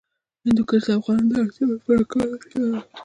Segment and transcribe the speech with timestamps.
[0.43, 2.79] هندوکش د افغانانو د اړتیاوو د پوره کولو وسیله ده.